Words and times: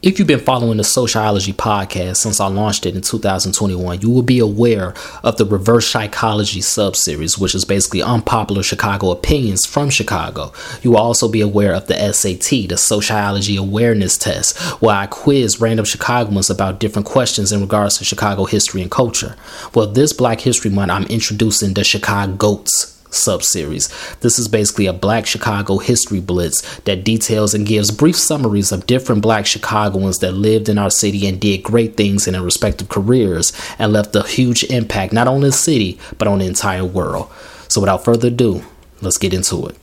If 0.00 0.16
you've 0.16 0.28
been 0.28 0.38
following 0.38 0.76
the 0.76 0.84
Sociology 0.84 1.52
podcast 1.52 2.18
since 2.18 2.38
I 2.38 2.46
launched 2.46 2.86
it 2.86 2.94
in 2.94 3.02
2021, 3.02 4.00
you 4.00 4.08
will 4.08 4.22
be 4.22 4.38
aware 4.38 4.94
of 5.24 5.38
the 5.38 5.44
reverse 5.44 5.88
psychology 5.88 6.60
subseries, 6.60 7.36
which 7.36 7.52
is 7.52 7.64
basically 7.64 8.00
unpopular 8.00 8.62
Chicago 8.62 9.10
opinions 9.10 9.66
from 9.66 9.90
Chicago. 9.90 10.52
You 10.82 10.92
will 10.92 10.98
also 10.98 11.26
be 11.26 11.40
aware 11.40 11.74
of 11.74 11.88
the 11.88 12.12
SAT, 12.12 12.68
the 12.68 12.76
Sociology 12.76 13.56
Awareness 13.56 14.16
Test, 14.16 14.56
where 14.80 14.94
I 14.94 15.06
quiz 15.08 15.60
random 15.60 15.84
Chicagoans 15.84 16.48
about 16.48 16.78
different 16.78 17.06
questions 17.06 17.50
in 17.50 17.60
regards 17.60 17.98
to 17.98 18.04
Chicago 18.04 18.44
history 18.44 18.82
and 18.82 18.92
culture. 18.92 19.34
Well, 19.74 19.88
this 19.88 20.12
Black 20.12 20.42
History 20.42 20.70
Month, 20.70 20.92
I'm 20.92 21.06
introducing 21.06 21.74
the 21.74 21.80
ChicaGOATS 21.80 22.97
subseries. 23.10 23.88
This 24.20 24.38
is 24.38 24.48
basically 24.48 24.86
a 24.86 24.92
Black 24.92 25.26
Chicago 25.26 25.78
history 25.78 26.20
blitz 26.20 26.80
that 26.80 27.04
details 27.04 27.54
and 27.54 27.66
gives 27.66 27.90
brief 27.90 28.16
summaries 28.16 28.70
of 28.70 28.86
different 28.86 29.22
Black 29.22 29.46
Chicagoans 29.46 30.18
that 30.18 30.32
lived 30.32 30.68
in 30.68 30.76
our 30.76 30.90
city 30.90 31.26
and 31.26 31.40
did 31.40 31.62
great 31.62 31.96
things 31.96 32.26
in 32.26 32.34
their 32.34 32.42
respective 32.42 32.88
careers 32.88 33.52
and 33.78 33.92
left 33.92 34.14
a 34.14 34.22
huge 34.22 34.64
impact 34.64 35.12
not 35.12 35.26
only 35.26 35.38
on 35.38 35.42
the 35.42 35.52
city 35.52 35.98
but 36.18 36.26
on 36.26 36.40
the 36.40 36.46
entire 36.46 36.84
world. 36.84 37.30
So 37.68 37.80
without 37.80 38.04
further 38.04 38.28
ado, 38.28 38.64
let's 39.00 39.18
get 39.18 39.32
into 39.32 39.68
it. 39.68 39.76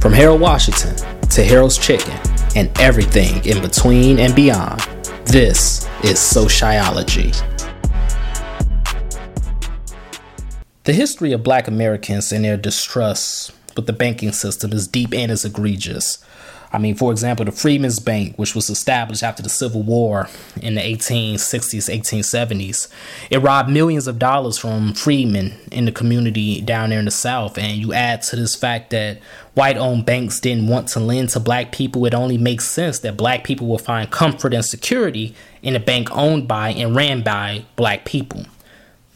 From 0.00 0.12
Harold 0.12 0.40
Washington 0.40 0.96
to 1.28 1.44
Harold's 1.44 1.78
Chicken 1.78 2.18
and 2.56 2.70
everything 2.80 3.44
in 3.44 3.60
between 3.62 4.18
and 4.18 4.34
beyond, 4.34 4.80
this 5.24 5.88
is 6.02 6.18
Sociology. 6.18 7.32
The 10.88 10.94
history 10.94 11.32
of 11.34 11.42
black 11.42 11.68
Americans 11.68 12.32
and 12.32 12.46
their 12.46 12.56
distrust 12.56 13.52
with 13.76 13.84
the 13.84 13.92
banking 13.92 14.32
system 14.32 14.72
is 14.72 14.88
deep 14.88 15.12
and 15.12 15.30
is 15.30 15.44
egregious. 15.44 16.24
I 16.72 16.78
mean, 16.78 16.94
for 16.94 17.12
example, 17.12 17.44
the 17.44 17.52
Freedmen's 17.52 17.98
Bank, 17.98 18.38
which 18.38 18.54
was 18.54 18.70
established 18.70 19.22
after 19.22 19.42
the 19.42 19.50
Civil 19.50 19.82
War 19.82 20.30
in 20.62 20.76
the 20.76 20.80
1860s, 20.80 21.94
1870s, 21.94 22.88
it 23.28 23.42
robbed 23.42 23.68
millions 23.68 24.06
of 24.06 24.18
dollars 24.18 24.56
from 24.56 24.94
freedmen 24.94 25.52
in 25.70 25.84
the 25.84 25.92
community 25.92 26.62
down 26.62 26.88
there 26.88 27.00
in 27.00 27.04
the 27.04 27.10
South. 27.10 27.58
And 27.58 27.76
you 27.76 27.92
add 27.92 28.22
to 28.22 28.36
this 28.36 28.54
fact 28.54 28.88
that 28.88 29.18
white 29.52 29.76
owned 29.76 30.06
banks 30.06 30.40
didn't 30.40 30.68
want 30.68 30.88
to 30.88 31.00
lend 31.00 31.28
to 31.30 31.40
black 31.40 31.70
people, 31.70 32.06
it 32.06 32.14
only 32.14 32.38
makes 32.38 32.64
sense 32.64 33.00
that 33.00 33.18
black 33.18 33.44
people 33.44 33.66
will 33.66 33.76
find 33.76 34.10
comfort 34.10 34.54
and 34.54 34.64
security 34.64 35.34
in 35.60 35.76
a 35.76 35.80
bank 35.80 36.08
owned 36.12 36.48
by 36.48 36.70
and 36.70 36.96
ran 36.96 37.22
by 37.22 37.66
black 37.76 38.06
people. 38.06 38.46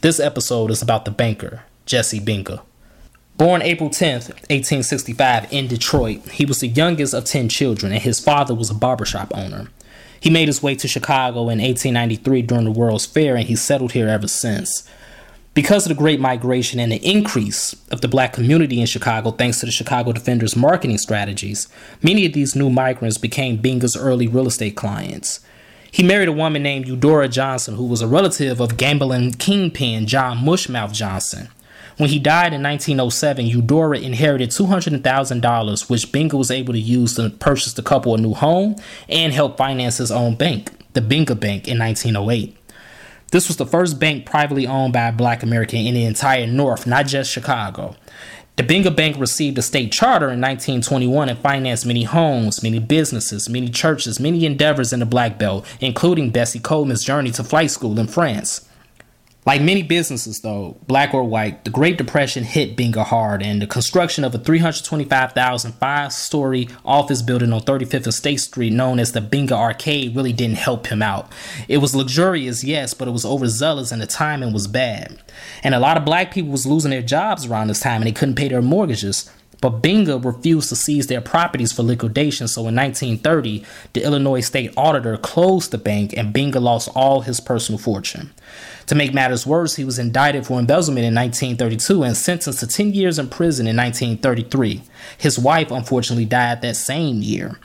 This 0.03 0.19
episode 0.19 0.69
is 0.69 0.81
about 0.81 1.05
the 1.05 1.11
banker, 1.11 1.63
Jesse 1.85 2.19
Binga. 2.19 2.59
Born 3.37 3.61
April 3.61 3.89
10th, 3.89 4.27
1865, 4.49 5.53
in 5.53 5.67
Detroit, 5.67 6.29
he 6.29 6.43
was 6.43 6.59
the 6.59 6.67
youngest 6.67 7.13
of 7.13 7.23
10 7.23 7.47
children, 7.47 7.93
and 7.93 8.01
his 8.01 8.19
father 8.19 8.53
was 8.53 8.69
a 8.69 8.73
barbershop 8.73 9.31
owner. 9.33 9.69
He 10.19 10.29
made 10.29 10.49
his 10.49 10.61
way 10.61 10.75
to 10.75 10.89
Chicago 10.89 11.43
in 11.43 11.61
1893 11.61 12.41
during 12.41 12.65
the 12.65 12.71
World's 12.71 13.05
Fair, 13.05 13.37
and 13.37 13.47
he 13.47 13.55
settled 13.55 13.93
here 13.93 14.09
ever 14.09 14.27
since. 14.27 14.85
Because 15.53 15.85
of 15.85 15.89
the 15.95 16.03
Great 16.03 16.19
Migration 16.19 16.81
and 16.81 16.91
the 16.91 16.97
increase 16.97 17.73
of 17.89 18.01
the 18.01 18.09
black 18.09 18.33
community 18.33 18.81
in 18.81 18.87
Chicago, 18.87 19.31
thanks 19.31 19.61
to 19.61 19.67
the 19.67 19.71
Chicago 19.71 20.11
Defenders 20.11 20.53
marketing 20.53 20.97
strategies, 20.97 21.69
many 22.01 22.25
of 22.25 22.33
these 22.33 22.57
new 22.57 22.69
migrants 22.69 23.17
became 23.17 23.57
Binga's 23.57 23.95
early 23.95 24.27
real 24.27 24.47
estate 24.47 24.75
clients. 24.75 25.39
He 25.93 26.01
married 26.01 26.27
a 26.27 26.33
woman 26.33 26.63
named 26.63 26.87
Eudora 26.87 27.27
Johnson, 27.27 27.75
who 27.75 27.85
was 27.85 28.01
a 28.01 28.07
relative 28.07 28.59
of 28.59 28.77
gambling 28.77 29.33
kingpin 29.33 30.07
John 30.07 30.39
Mushmouth 30.39 30.91
Johnson. 30.91 31.49
When 31.97 32.09
he 32.09 32.17
died 32.17 32.51
in 32.51 32.63
1907, 32.63 33.45
Eudora 33.45 33.99
inherited 33.99 34.49
$200,000, 34.49 35.89
which 35.91 36.11
Binga 36.11 36.33
was 36.33 36.49
able 36.49 36.73
to 36.73 36.79
use 36.79 37.15
to 37.17 37.29
purchase 37.29 37.73
the 37.73 37.83
couple 37.83 38.15
a 38.15 38.17
new 38.17 38.33
home 38.33 38.75
and 39.07 39.33
help 39.33 39.55
finance 39.55 39.97
his 39.97 40.11
own 40.11 40.33
bank, 40.33 40.71
the 40.93 40.99
Binga 40.99 41.39
Bank, 41.39 41.67
in 41.67 41.77
1908. 41.77 42.57
This 43.29 43.47
was 43.47 43.57
the 43.57 43.65
first 43.67 43.99
bank 43.99 44.25
privately 44.25 44.65
owned 44.65 44.93
by 44.93 45.09
a 45.09 45.11
black 45.11 45.43
American 45.43 45.85
in 45.85 45.93
the 45.93 46.05
entire 46.05 46.47
North, 46.47 46.87
not 46.87 47.05
just 47.05 47.29
Chicago. 47.31 47.95
The 48.55 48.61
Binga 48.63 48.95
Bank 48.95 49.17
received 49.17 49.57
a 49.57 49.63
state 49.63 49.91
charter 49.91 50.27
in 50.27 50.39
1921 50.39 51.27
and 51.27 51.39
financed 51.39 51.87
many 51.87 52.03
homes, 52.03 52.61
many 52.61 52.77
businesses, 52.77 53.49
many 53.49 53.67
churches, 53.67 54.19
many 54.19 54.45
endeavors 54.45 54.93
in 54.93 54.99
the 54.99 55.07
Black 55.07 55.39
Belt, 55.39 55.65
including 55.79 56.29
Bessie 56.29 56.59
Coleman's 56.59 57.03
journey 57.03 57.31
to 57.31 57.43
flight 57.43 57.71
school 57.71 57.97
in 57.97 58.05
France. 58.05 58.69
Like 59.45 59.61
many 59.61 59.83
businesses, 59.83 60.39
though, 60.39 60.77
black 60.87 61.13
or 61.13 61.23
white, 61.25 61.65
the 61.65 61.69
Great 61.69 61.97
Depression 61.97 62.45
hit 62.45 62.77
Binga 62.77 63.03
hard, 63.03 63.43
and 63.43 63.61
the 63.61 63.67
construction 63.67 64.23
of 64.23 64.33
a 64.33 64.37
325,000 64.37 65.73
five 65.73 66.13
story 66.13 66.69
office 66.85 67.21
building 67.21 67.51
on 67.51 67.61
35th 67.61 68.05
and 68.05 68.13
State 68.13 68.39
Street, 68.39 68.71
known 68.71 68.99
as 68.99 69.11
the 69.11 69.19
Binga 69.19 69.51
Arcade, 69.51 70.15
really 70.15 70.31
didn't 70.31 70.57
help 70.57 70.87
him 70.87 71.01
out. 71.01 71.29
It 71.67 71.79
was 71.79 71.93
luxurious, 71.93 72.63
yes, 72.63 72.93
but 72.93 73.07
it 73.07 73.11
was 73.11 73.25
overzealous 73.25 73.91
and 73.91 74.01
the 74.01 74.07
timing 74.07 74.53
was 74.53 74.67
bad. 74.67 75.21
And 75.61 75.75
a 75.75 75.79
lot 75.79 75.97
of 75.97 76.05
black 76.05 76.33
people 76.33 76.51
was 76.51 76.65
losing 76.65 76.91
their 76.91 77.01
jobs 77.01 77.45
around 77.45 77.67
this 77.67 77.81
time 77.81 78.01
and 78.01 78.07
they 78.07 78.13
couldn't 78.13 78.35
pay 78.35 78.47
their 78.47 78.61
mortgages. 78.61 79.29
But 79.63 79.81
Binga 79.81 80.21
refused 80.21 80.67
to 80.67 80.75
seize 80.75 81.07
their 81.07 81.21
properties 81.21 81.71
for 81.71 81.83
liquidation, 81.83 82.49
so 82.49 82.67
in 82.67 82.75
1930, 82.75 83.63
the 83.93 84.03
Illinois 84.03 84.41
state 84.41 84.73
auditor 84.75 85.15
closed 85.15 85.71
the 85.71 85.77
bank 85.77 86.13
and 86.17 86.35
Binga 86.35 86.59
lost 86.59 86.89
all 86.93 87.21
his 87.21 87.39
personal 87.39 87.79
fortune. 87.79 88.33
To 88.87 88.95
make 88.95 89.13
matters 89.13 89.47
worse, 89.47 89.77
he 89.77 89.85
was 89.85 89.97
indicted 89.97 90.45
for 90.45 90.59
embezzlement 90.59 91.05
in 91.05 91.15
1932 91.15 92.03
and 92.03 92.17
sentenced 92.17 92.59
to 92.59 92.67
10 92.67 92.93
years 92.93 93.17
in 93.17 93.29
prison 93.29 93.65
in 93.65 93.77
1933. 93.77 94.81
His 95.17 95.39
wife 95.39 95.71
unfortunately 95.71 96.25
died 96.25 96.61
that 96.61 96.75
same 96.75 97.21
year. 97.21 97.57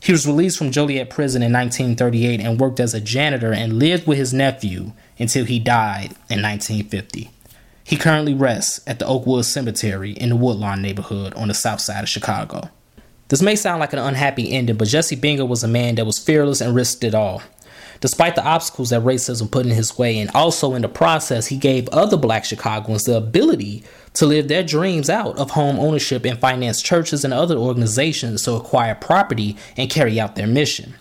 He 0.00 0.10
was 0.10 0.26
released 0.26 0.58
from 0.58 0.72
Joliet 0.72 1.10
prison 1.10 1.42
in 1.42 1.52
1938 1.52 2.40
and 2.40 2.58
worked 2.58 2.80
as 2.80 2.92
a 2.92 3.00
janitor 3.00 3.52
and 3.52 3.78
lived 3.78 4.08
with 4.08 4.18
his 4.18 4.34
nephew 4.34 4.94
until 5.16 5.44
he 5.44 5.60
died 5.60 6.10
in 6.28 6.42
1950. 6.42 7.30
He 7.86 7.96
currently 7.96 8.34
rests 8.34 8.80
at 8.88 8.98
the 8.98 9.06
Oakwood 9.06 9.44
Cemetery 9.44 10.10
in 10.10 10.30
the 10.30 10.36
Woodlawn 10.36 10.82
neighborhood 10.82 11.32
on 11.34 11.46
the 11.46 11.54
south 11.54 11.80
side 11.80 12.02
of 12.02 12.08
Chicago. 12.08 12.68
This 13.28 13.40
may 13.40 13.54
sound 13.54 13.78
like 13.78 13.92
an 13.92 14.00
unhappy 14.00 14.52
ending, 14.52 14.76
but 14.76 14.88
Jesse 14.88 15.16
Binga 15.16 15.46
was 15.46 15.62
a 15.62 15.68
man 15.68 15.94
that 15.94 16.04
was 16.04 16.18
fearless 16.18 16.60
and 16.60 16.74
risked 16.74 17.04
it 17.04 17.14
all. 17.14 17.42
Despite 18.00 18.34
the 18.34 18.44
obstacles 18.44 18.90
that 18.90 19.02
racism 19.02 19.48
put 19.48 19.66
in 19.66 19.72
his 19.72 19.96
way, 19.96 20.18
and 20.18 20.28
also 20.34 20.74
in 20.74 20.82
the 20.82 20.88
process, 20.88 21.46
he 21.46 21.56
gave 21.56 21.88
other 21.90 22.16
black 22.16 22.44
Chicagoans 22.44 23.04
the 23.04 23.16
ability 23.16 23.84
to 24.14 24.26
live 24.26 24.48
their 24.48 24.64
dreams 24.64 25.08
out 25.08 25.38
of 25.38 25.52
home 25.52 25.78
ownership 25.78 26.24
and 26.24 26.40
finance 26.40 26.82
churches 26.82 27.24
and 27.24 27.32
other 27.32 27.56
organizations 27.56 28.42
to 28.42 28.54
acquire 28.54 28.96
property 28.96 29.56
and 29.76 29.90
carry 29.90 30.18
out 30.18 30.34
their 30.34 30.48
mission. 30.48 30.96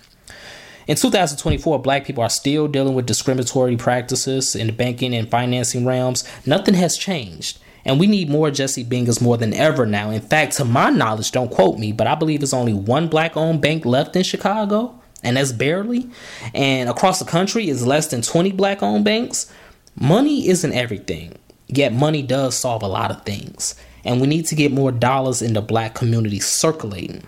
In 0.87 0.95
2024, 0.95 1.79
black 1.79 2.05
people 2.05 2.23
are 2.23 2.29
still 2.29 2.67
dealing 2.67 2.93
with 2.93 3.07
discriminatory 3.07 3.75
practices 3.75 4.55
in 4.55 4.67
the 4.67 4.73
banking 4.73 5.15
and 5.15 5.29
financing 5.29 5.83
realms. 5.85 6.23
Nothing 6.45 6.75
has 6.75 6.95
changed. 6.97 7.57
And 7.85 7.99
we 7.99 8.05
need 8.05 8.29
more 8.29 8.51
Jesse 8.51 8.85
Bingas 8.85 9.21
more 9.21 9.37
than 9.37 9.53
ever 9.53 9.85
now. 9.85 10.11
In 10.11 10.21
fact, 10.21 10.53
to 10.57 10.65
my 10.65 10.89
knowledge, 10.91 11.31
don't 11.31 11.51
quote 11.51 11.79
me, 11.79 11.91
but 11.91 12.07
I 12.07 12.15
believe 12.15 12.39
there's 12.39 12.53
only 12.53 12.73
one 12.73 13.07
black 13.07 13.35
owned 13.35 13.61
bank 13.61 13.85
left 13.85 14.15
in 14.15 14.23
Chicago, 14.23 14.99
and 15.23 15.37
that's 15.37 15.51
barely. 15.51 16.09
And 16.53 16.89
across 16.89 17.19
the 17.19 17.25
country 17.25 17.67
is 17.69 17.85
less 17.85 18.07
than 18.07 18.21
20 18.21 18.51
black 18.51 18.83
owned 18.83 19.05
banks. 19.05 19.51
Money 19.95 20.47
isn't 20.47 20.73
everything, 20.73 21.35
yet 21.67 21.93
money 21.93 22.21
does 22.21 22.55
solve 22.55 22.83
a 22.83 22.87
lot 22.87 23.11
of 23.11 23.23
things. 23.23 23.75
And 24.03 24.21
we 24.21 24.27
need 24.27 24.45
to 24.47 24.55
get 24.55 24.71
more 24.71 24.91
dollars 24.91 25.41
in 25.41 25.53
the 25.53 25.61
black 25.61 25.95
community 25.95 26.39
circulating. 26.39 27.23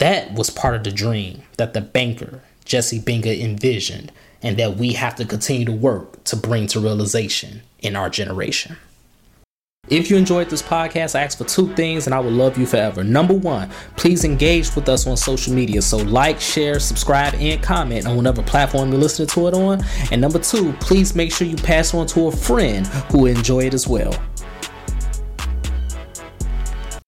That 0.00 0.32
was 0.32 0.48
part 0.48 0.74
of 0.74 0.82
the 0.82 0.90
dream 0.90 1.42
that 1.58 1.74
the 1.74 1.82
banker, 1.82 2.40
Jesse 2.64 2.98
Binga 2.98 3.38
envisioned 3.38 4.10
and 4.42 4.56
that 4.56 4.78
we 4.78 4.94
have 4.94 5.14
to 5.16 5.26
continue 5.26 5.66
to 5.66 5.72
work 5.72 6.24
to 6.24 6.36
bring 6.36 6.66
to 6.68 6.80
realization 6.80 7.60
in 7.80 7.96
our 7.96 8.08
generation. 8.08 8.78
If 9.90 10.10
you 10.10 10.16
enjoyed 10.16 10.48
this 10.48 10.62
podcast, 10.62 11.14
I 11.14 11.22
ask 11.22 11.36
for 11.36 11.44
two 11.44 11.74
things 11.74 12.06
and 12.06 12.14
I 12.14 12.20
will 12.20 12.30
love 12.30 12.56
you 12.56 12.64
forever. 12.64 13.04
Number 13.04 13.34
one, 13.34 13.68
please 13.96 14.24
engage 14.24 14.74
with 14.74 14.88
us 14.88 15.06
on 15.06 15.18
social 15.18 15.52
media. 15.52 15.82
So, 15.82 15.98
like, 15.98 16.40
share, 16.40 16.80
subscribe, 16.80 17.34
and 17.34 17.62
comment 17.62 18.06
on 18.06 18.16
whatever 18.16 18.42
platform 18.42 18.92
you're 18.92 19.00
listening 19.00 19.28
to 19.28 19.48
it 19.48 19.54
on. 19.54 19.84
And 20.10 20.20
number 20.20 20.38
two, 20.38 20.72
please 20.74 21.14
make 21.14 21.30
sure 21.30 21.46
you 21.46 21.56
pass 21.56 21.92
on 21.92 22.06
to 22.08 22.28
a 22.28 22.32
friend 22.32 22.86
who 22.86 23.18
will 23.18 23.36
enjoy 23.36 23.66
it 23.66 23.74
as 23.74 23.86
well. 23.86 24.14